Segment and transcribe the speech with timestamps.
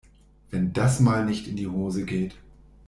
[0.49, 2.35] Wenn das mal nicht in die Hose geht!